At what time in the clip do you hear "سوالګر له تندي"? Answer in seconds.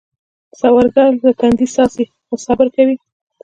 0.59-1.67